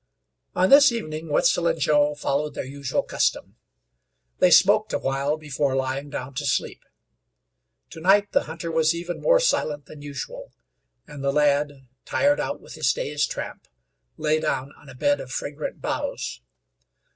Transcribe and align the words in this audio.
On 0.55 0.71
this 0.71 0.91
evening 0.91 1.29
Wetzel 1.29 1.67
and 1.67 1.79
Joe 1.79 2.15
followed 2.15 2.55
their 2.55 2.65
usual 2.65 3.03
custom; 3.03 3.57
they 4.39 4.49
smoked 4.49 4.93
a 4.93 4.97
while 4.97 5.37
before 5.37 5.75
lying 5.75 6.09
down 6.09 6.33
to 6.37 6.45
sleep. 6.47 6.81
Tonight 7.91 8.31
the 8.31 8.45
hunter 8.45 8.71
was 8.71 8.95
even 8.95 9.21
more 9.21 9.39
silent 9.39 9.85
than 9.85 10.01
usual, 10.01 10.53
and 11.05 11.23
the 11.23 11.31
lad, 11.31 11.87
tired 12.03 12.39
out 12.39 12.59
with 12.59 12.73
his 12.73 12.91
day's 12.93 13.27
tramp, 13.27 13.67
lay 14.17 14.39
down 14.39 14.71
on 14.71 14.89
a 14.89 14.95
bed 14.95 15.19
of 15.21 15.29
fragrant 15.29 15.81
boughs. 15.83 16.41